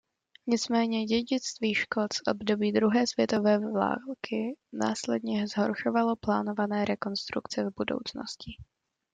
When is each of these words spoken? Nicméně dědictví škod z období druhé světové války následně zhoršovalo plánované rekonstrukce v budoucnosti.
Nicméně 0.47 1.05
dědictví 1.05 1.73
škod 1.73 2.13
z 2.13 2.17
období 2.27 2.71
druhé 2.71 3.07
světové 3.07 3.59
války 3.59 4.57
následně 4.73 5.47
zhoršovalo 5.47 6.15
plánované 6.15 6.85
rekonstrukce 6.85 7.63
v 7.63 7.73
budoucnosti. 7.75 8.51